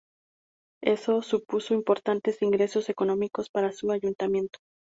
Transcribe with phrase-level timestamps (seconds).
[0.83, 4.57] Eso supuso importantes ingresos económicos para su Ayuntamiento.